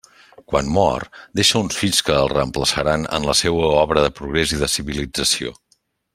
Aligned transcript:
Quan 0.51 0.69
mor, 0.77 1.03
deixa 1.39 1.61
uns 1.65 1.77
fills 1.81 1.99
que 2.07 2.15
el 2.21 2.31
reemplaçaran 2.31 3.05
en 3.19 3.29
la 3.33 3.37
seua 3.43 3.69
obra 3.83 4.07
de 4.07 4.13
progrés 4.21 4.55
i 4.59 4.61
de 4.65 4.71
civilització. 4.79 5.55